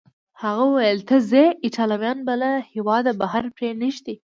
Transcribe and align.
هغه 0.43 0.63
وویل: 0.69 0.99
ته 1.09 1.15
ځې، 1.29 1.45
ایټالویان 1.65 2.17
به 2.27 2.33
تا 2.35 2.39
له 2.41 2.51
هیواده 2.73 3.11
بهر 3.21 3.43
پرېنږدي. 3.55 4.15